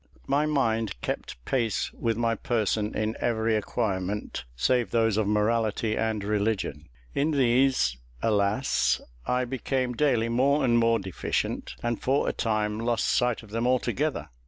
My 0.25 0.47
mind 0.47 0.99
kept 1.01 1.45
pace 1.45 1.93
with 1.93 2.17
my 2.17 2.33
person 2.33 2.95
in 2.95 3.15
every 3.19 3.55
acquirement 3.55 4.45
save 4.55 4.89
those 4.89 5.15
of 5.15 5.27
morality 5.27 5.95
and 5.95 6.23
religion. 6.23 6.89
In 7.13 7.29
these, 7.29 7.97
alas! 8.19 8.99
I 9.27 9.45
became 9.45 9.93
daily 9.93 10.27
more 10.27 10.65
and 10.65 10.79
more 10.79 10.97
deficient, 10.97 11.75
and 11.83 12.01
for 12.01 12.27
a 12.27 12.33
time 12.33 12.79
lost 12.79 13.11
sight 13.11 13.43
of 13.43 13.51
them 13.51 13.67
altogether. 13.67 14.29